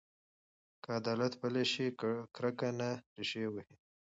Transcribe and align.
که 0.81 0.89
عدالت 0.99 1.33
پلی 1.41 1.63
شي، 1.71 1.85
کرکه 2.35 2.69
نه 2.79 2.89
ریښې 3.15 3.45
وهي. 3.49 3.75